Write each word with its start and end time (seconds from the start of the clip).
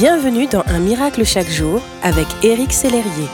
Bienvenue 0.00 0.46
dans 0.46 0.62
Un 0.66 0.78
miracle 0.78 1.26
chaque 1.26 1.50
jour 1.50 1.82
avec 2.02 2.26
Éric 2.42 2.72
Sellerier. 2.72 3.28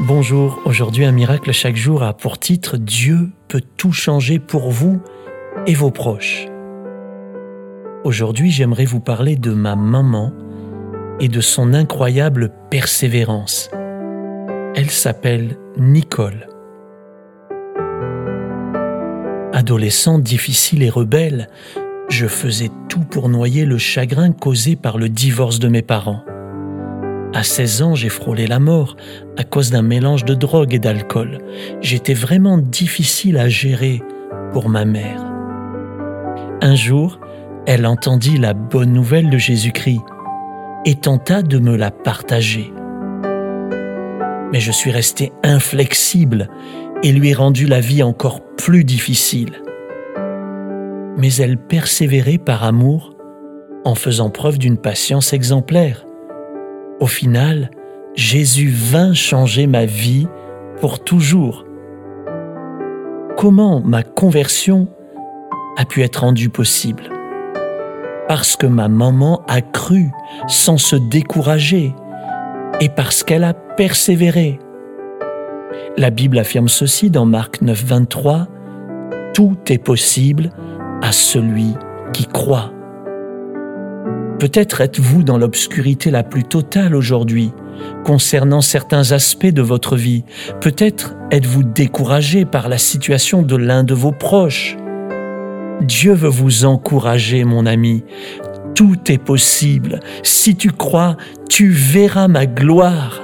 Bonjour, 0.00 0.60
aujourd'hui 0.64 1.04
Un 1.04 1.12
miracle 1.12 1.52
chaque 1.52 1.76
jour 1.76 2.02
a 2.02 2.16
pour 2.16 2.40
titre 2.40 2.76
Dieu 2.76 3.30
peut 3.46 3.62
tout 3.76 3.92
changer 3.92 4.40
pour 4.40 4.72
vous 4.72 5.00
et 5.68 5.74
vos 5.74 5.92
proches. 5.92 6.48
Aujourd'hui 8.02 8.50
j'aimerais 8.50 8.86
vous 8.86 8.98
parler 8.98 9.36
de 9.36 9.52
ma 9.52 9.76
maman 9.76 10.32
et 11.20 11.28
de 11.28 11.40
son 11.40 11.72
incroyable 11.72 12.50
persévérance. 12.68 13.70
Elle 14.74 14.90
s'appelle 14.90 15.58
Nicole. 15.76 16.48
Adolescente 19.52 20.24
difficile 20.24 20.82
et 20.82 20.90
rebelle, 20.90 21.50
je 22.08 22.26
faisais 22.26 22.70
tout 22.88 23.00
pour 23.00 23.28
noyer 23.28 23.64
le 23.64 23.78
chagrin 23.78 24.32
causé 24.32 24.76
par 24.76 24.98
le 24.98 25.08
divorce 25.08 25.58
de 25.58 25.68
mes 25.68 25.82
parents. 25.82 26.22
À 27.34 27.42
16 27.42 27.82
ans, 27.82 27.94
j'ai 27.94 28.08
frôlé 28.08 28.46
la 28.46 28.58
mort 28.58 28.96
à 29.36 29.44
cause 29.44 29.70
d'un 29.70 29.82
mélange 29.82 30.24
de 30.24 30.34
drogue 30.34 30.72
et 30.72 30.78
d'alcool. 30.78 31.38
J'étais 31.80 32.14
vraiment 32.14 32.58
difficile 32.58 33.36
à 33.36 33.48
gérer 33.48 34.00
pour 34.52 34.68
ma 34.68 34.84
mère. 34.84 35.22
Un 36.62 36.74
jour, 36.74 37.20
elle 37.66 37.84
entendit 37.84 38.38
la 38.38 38.54
bonne 38.54 38.92
nouvelle 38.92 39.28
de 39.28 39.38
Jésus-Christ 39.38 40.00
et 40.84 40.94
tenta 40.94 41.42
de 41.42 41.58
me 41.58 41.76
la 41.76 41.90
partager. 41.90 42.72
Mais 44.52 44.60
je 44.60 44.70
suis 44.70 44.92
resté 44.92 45.32
inflexible 45.42 46.48
et 47.02 47.12
lui 47.12 47.30
ai 47.30 47.34
rendu 47.34 47.66
la 47.66 47.80
vie 47.80 48.04
encore 48.04 48.40
plus 48.56 48.84
difficile 48.84 49.65
mais 51.16 51.34
elle 51.36 51.56
persévérait 51.56 52.38
par 52.38 52.64
amour 52.64 53.16
en 53.84 53.94
faisant 53.94 54.30
preuve 54.30 54.58
d'une 54.58 54.76
patience 54.76 55.32
exemplaire. 55.32 56.04
Au 57.00 57.06
final, 57.06 57.70
Jésus 58.14 58.68
vint 58.68 59.14
changer 59.14 59.66
ma 59.66 59.86
vie 59.86 60.26
pour 60.80 61.02
toujours. 61.02 61.64
Comment 63.36 63.80
ma 63.80 64.02
conversion 64.02 64.88
a 65.76 65.84
pu 65.84 66.02
être 66.02 66.22
rendue 66.22 66.48
possible? 66.48 67.04
Parce 68.28 68.56
que 68.56 68.66
ma 68.66 68.88
maman 68.88 69.42
a 69.46 69.60
cru 69.60 70.10
sans 70.48 70.78
se 70.78 70.96
décourager 70.96 71.94
et 72.80 72.88
parce 72.88 73.22
qu'elle 73.22 73.44
a 73.44 73.54
persévéré. 73.54 74.58
La 75.96 76.10
Bible 76.10 76.38
affirme 76.38 76.68
ceci 76.68 77.10
dans 77.10 77.24
Marc 77.24 77.62
9, 77.62 77.84
23, 77.84 78.48
Tout 79.32 79.56
est 79.68 79.78
possible 79.78 80.50
à 81.02 81.12
celui 81.12 81.74
qui 82.12 82.26
croit. 82.26 82.72
Peut-être 84.38 84.82
êtes-vous 84.82 85.22
dans 85.22 85.38
l'obscurité 85.38 86.10
la 86.10 86.22
plus 86.22 86.44
totale 86.44 86.94
aujourd'hui 86.94 87.52
concernant 88.04 88.60
certains 88.60 89.12
aspects 89.12 89.46
de 89.46 89.62
votre 89.62 89.96
vie. 89.96 90.24
Peut-être 90.60 91.14
êtes-vous 91.30 91.62
découragé 91.62 92.44
par 92.44 92.68
la 92.68 92.78
situation 92.78 93.42
de 93.42 93.56
l'un 93.56 93.84
de 93.84 93.94
vos 93.94 94.12
proches. 94.12 94.76
Dieu 95.82 96.12
veut 96.12 96.28
vous 96.28 96.64
encourager, 96.64 97.44
mon 97.44 97.66
ami. 97.66 98.04
Tout 98.74 99.10
est 99.10 99.22
possible. 99.22 100.00
Si 100.22 100.56
tu 100.56 100.70
crois, 100.70 101.16
tu 101.48 101.70
verras 101.70 102.28
ma 102.28 102.46
gloire. 102.46 103.22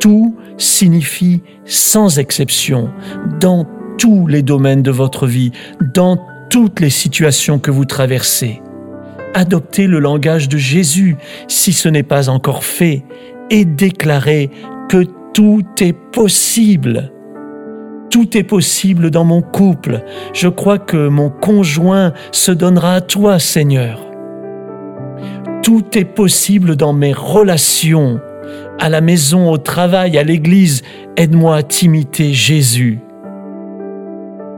Tout 0.00 0.36
signifie 0.58 1.42
sans 1.64 2.18
exception, 2.18 2.90
dans 3.38 3.66
tous 3.98 4.26
les 4.26 4.42
domaines 4.42 4.82
de 4.82 4.90
votre 4.90 5.26
vie, 5.26 5.52
dans 5.94 6.18
toutes 6.50 6.80
les 6.80 6.90
situations 6.90 7.58
que 7.58 7.70
vous 7.70 7.84
traversez. 7.84 8.60
Adoptez 9.34 9.86
le 9.86 10.00
langage 10.00 10.48
de 10.48 10.58
Jésus 10.58 11.16
si 11.48 11.72
ce 11.72 11.88
n'est 11.88 12.02
pas 12.02 12.28
encore 12.28 12.64
fait 12.64 13.04
et 13.50 13.64
déclarez 13.64 14.50
que 14.88 15.04
tout 15.32 15.64
est 15.80 15.92
possible. 15.92 17.12
Tout 18.10 18.36
est 18.36 18.42
possible 18.42 19.10
dans 19.10 19.24
mon 19.24 19.40
couple. 19.40 20.02
Je 20.34 20.48
crois 20.48 20.78
que 20.78 21.08
mon 21.08 21.30
conjoint 21.30 22.12
se 22.32 22.50
donnera 22.50 22.96
à 22.96 23.00
toi, 23.00 23.38
Seigneur. 23.38 24.00
Tout 25.62 25.96
est 25.96 26.04
possible 26.04 26.74
dans 26.74 26.92
mes 26.92 27.12
relations, 27.12 28.20
à 28.80 28.88
la 28.88 29.00
maison, 29.00 29.48
au 29.52 29.58
travail, 29.58 30.18
à 30.18 30.24
l'église. 30.24 30.82
Aide-moi 31.16 31.56
à 31.56 31.62
t'imiter, 31.62 32.32
Jésus. 32.34 32.98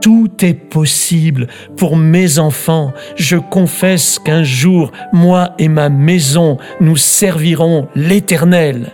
Tout 0.03 0.29
est 0.41 0.53
possible 0.53 1.47
pour 1.77 1.95
mes 1.95 2.37
enfants. 2.37 2.91
Je 3.15 3.37
confesse 3.37 4.19
qu'un 4.19 4.43
jour, 4.43 4.91
moi 5.13 5.53
et 5.59 5.69
ma 5.69 5.87
maison, 5.87 6.57
nous 6.81 6.97
servirons 6.97 7.87
l'Éternel. 7.95 8.91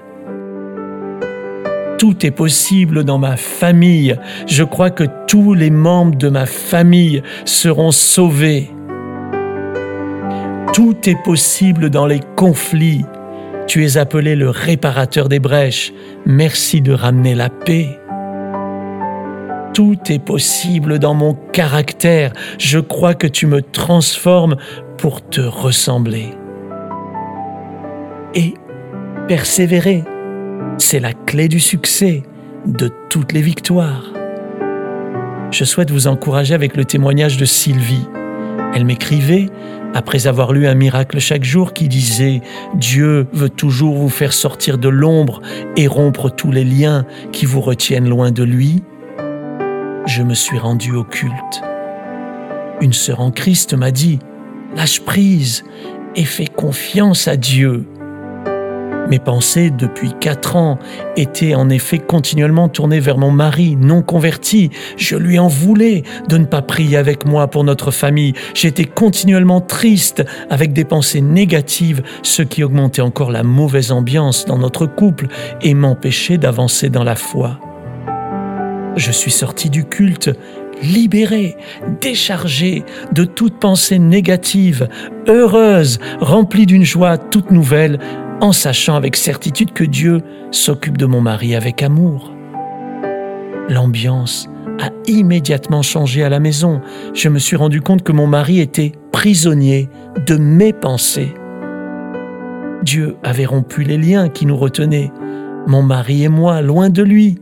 Tout 1.98 2.28
est 2.28 2.31
possible 2.31 3.03
dans 3.06 3.18
ma 3.18 3.38
famille. 3.38 4.18
Je 4.46 4.64
crois 4.64 4.92
que 4.92 5.06
tous 5.25 5.56
les 5.56 5.72
membres 5.72 6.16
de 6.16 6.30
ma 6.30 6.46
famille 6.46 7.24
seront 7.44 7.92
sauvés. 7.92 8.69
Tout 10.74 11.09
est 11.09 11.24
possible 11.24 11.90
dans 11.90 12.06
les 12.06 12.19
conflits. 12.36 13.03
Tu 13.66 13.84
es 13.84 13.98
appelé 13.98 14.36
le 14.36 14.52
réparateur 14.52 15.28
des 15.28 15.40
brèches. 15.40 15.92
Merci 16.28 16.81
de 16.81 16.94
ramener 16.94 17.34
la 17.34 17.50
paix. 17.50 17.99
Tout 19.74 19.97
est 20.09 20.19
possible 20.19 21.00
dans 21.00 21.13
mon 21.13 21.34
caractère. 21.53 22.34
Je 22.57 22.80
crois 22.80 23.13
que 23.13 23.28
tu 23.28 23.46
me 23.46 23.62
transformes 23.62 24.57
pour 24.97 25.28
te 25.28 25.41
ressembler. 25.41 26.30
Et 28.35 28.53
persévérer, 29.28 30.03
c'est 30.78 31.00
la 31.00 31.13
clé 31.13 31.47
du 31.47 31.59
succès, 31.59 32.24
de 32.66 32.90
toutes 33.09 33.31
les 33.31 33.41
victoires. 33.41 34.06
Je 35.52 35.63
souhaite 35.63 35.91
vous 35.91 36.07
encourager 36.07 36.53
avec 36.53 36.75
le 36.75 36.86
témoignage 36.86 37.38
de 37.38 37.46
Sylvie. 37.46 38.07
Elle 38.75 38.86
m'écrivait, 38.86 39.47
après 39.96 40.28
avoir 40.28 40.53
lu 40.53 40.68
un 40.68 40.75
miracle 40.75 41.19
chaque 41.19 41.44
jour 41.44 41.74
qui 41.74 41.88
disait⁇ 41.88 42.41
Dieu 42.78 43.28
veut 43.34 43.50
toujours 43.50 43.96
vous 43.96 44.09
faire 44.09 44.34
sortir 44.34 44.78
de 44.78 44.90
l'ombre 44.90 45.41
et 45.75 45.88
rompre 45.88 46.30
tous 46.30 46.51
les 46.51 46.63
liens 46.63 47.06
qui 47.31 47.46
vous 47.46 47.62
retiennent 47.62 48.07
loin 48.07 48.31
de 48.31 48.44
lui⁇ 48.44 48.75
je 50.06 50.24
me 50.24 50.34
suis 50.34 50.58
rendu 50.58 50.94
au 50.94 51.04
culte. 51.04 51.62
Une 52.82 52.94
sœur 52.94 53.20
en 53.20 53.32
Christ 53.32 53.74
m'a 53.74 53.92
dit, 53.92 54.20
lâche 54.76 55.02
prise 55.02 55.64
et 56.16 56.26
fais 56.26 56.48
confiance 56.48 57.28
à 57.28 57.36
Dieu. 57.36 57.86
Mes 59.10 59.20
pensées 59.20 59.72
depuis 59.72 60.12
quatre 60.20 60.56
ans 60.56 60.78
étaient 61.18 61.56
en 61.56 61.70
effet 61.70 61.98
continuellement 61.98 62.70
tournées 62.70 63.00
vers 63.00 63.18
mon 63.18 63.32
mari 63.32 63.76
non 63.76 64.04
converti. 64.04 64.70
Je 64.98 65.16
lui 65.16 65.40
en 65.40 65.48
voulais 65.48 66.04
de 66.28 66.38
ne 66.38 66.46
pas 66.46 66.62
prier 66.62 66.96
avec 66.96 67.26
moi 67.26 67.48
pour 67.48 67.64
notre 67.64 67.90
famille. 67.90 68.34
J'étais 68.54 68.86
continuellement 68.86 69.62
triste 69.62 70.24
avec 70.52 70.74
des 70.74 70.86
pensées 70.86 71.22
négatives, 71.22 72.04
ce 72.22 72.44
qui 72.44 72.64
augmentait 72.64 73.02
encore 73.02 73.31
la 73.31 73.42
mauvaise 73.42 73.92
ambiance 73.92 74.46
dans 74.46 74.60
notre 74.60 74.86
couple 74.86 75.28
et 75.64 75.74
m'empêchait 75.74 76.38
d'avancer 76.38 76.90
dans 76.90 77.04
la 77.04 77.16
foi. 77.16 77.60
Je 78.95 79.11
suis 79.11 79.31
sorti 79.31 79.69
du 79.69 79.85
culte 79.85 80.31
libéré, 80.81 81.57
déchargé 82.01 82.83
de 83.11 83.25
toute 83.25 83.59
pensée 83.59 84.00
négative, 84.00 84.88
heureuse, 85.27 86.00
remplie 86.19 86.66
d'une 86.66 86.83
joie 86.83 87.17
toute 87.17 87.51
nouvelle, 87.51 88.00
en 88.41 88.51
sachant 88.51 88.95
avec 88.95 89.16
certitude 89.16 89.73
que 89.73 89.83
Dieu 89.83 90.22
s'occupe 90.51 90.97
de 90.97 91.05
mon 91.05 91.22
mari 91.22 91.55
avec 91.55 91.83
amour. 91.83 92.33
L'ambiance 93.67 94.47
a 94.81 94.89
immédiatement 95.07 95.81
changé 95.81 96.23
à 96.23 96.29
la 96.29 96.39
maison. 96.39 96.81
Je 97.13 97.29
me 97.29 97.39
suis 97.39 97.57
rendu 97.57 97.81
compte 97.81 98.03
que 98.03 98.11
mon 98.11 98.27
mari 98.27 98.59
était 98.59 98.94
prisonnier 99.11 99.89
de 100.25 100.38
mes 100.38 100.74
pensées. 100.74 101.33
Dieu 102.83 103.18
avait 103.24 103.45
rompu 103.45 103.83
les 103.83 103.97
liens 103.97 104.30
qui 104.30 104.45
nous 104.45 104.56
retenaient, 104.56 105.12
mon 105.68 105.83
mari 105.83 106.24
et 106.24 106.30
moi, 106.30 106.62
loin 106.62 106.89
de 106.89 107.03
lui. 107.03 107.39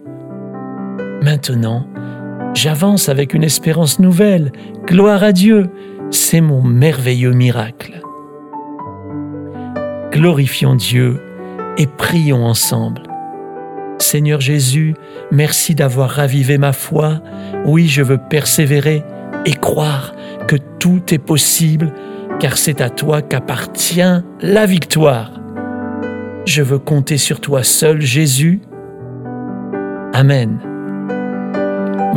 Maintenant, 1.21 1.87
j'avance 2.53 3.09
avec 3.09 3.33
une 3.33 3.43
espérance 3.43 3.99
nouvelle. 3.99 4.51
Gloire 4.85 5.23
à 5.23 5.31
Dieu, 5.31 5.69
c'est 6.11 6.41
mon 6.41 6.61
merveilleux 6.61 7.33
miracle. 7.33 8.01
Glorifions 10.11 10.75
Dieu 10.75 11.19
et 11.77 11.85
prions 11.85 12.45
ensemble. 12.45 13.03
Seigneur 13.99 14.41
Jésus, 14.41 14.95
merci 15.31 15.75
d'avoir 15.75 16.09
ravivé 16.09 16.57
ma 16.57 16.71
foi. 16.71 17.21
Oui, 17.65 17.87
je 17.87 18.01
veux 18.01 18.17
persévérer 18.17 19.03
et 19.45 19.53
croire 19.53 20.13
que 20.47 20.55
tout 20.79 21.13
est 21.13 21.19
possible, 21.19 21.93
car 22.39 22.57
c'est 22.57 22.81
à 22.81 22.89
toi 22.89 23.21
qu'appartient 23.21 24.21
la 24.41 24.65
victoire. 24.65 25.31
Je 26.45 26.61
veux 26.61 26.79
compter 26.79 27.17
sur 27.17 27.41
toi 27.41 27.63
seul, 27.63 28.01
Jésus. 28.01 28.61
Amen. 30.13 30.66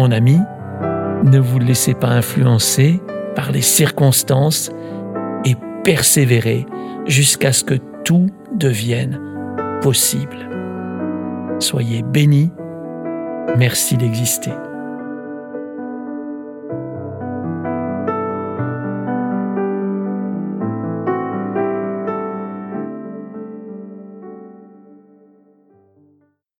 Mon 0.00 0.12
ami, 0.12 0.38
ne 1.24 1.38
vous 1.38 1.58
laissez 1.58 1.92
pas 1.92 2.08
influencer 2.08 3.02
par 3.36 3.52
les 3.52 3.60
circonstances 3.60 4.70
et 5.44 5.54
persévérer 5.84 6.64
jusqu'à 7.04 7.52
ce 7.52 7.64
que 7.64 7.74
tout 8.02 8.30
devienne 8.54 9.20
possible. 9.82 10.48
Soyez 11.58 12.02
bénis. 12.02 12.50
Merci 13.58 13.98
d'exister. 13.98 14.54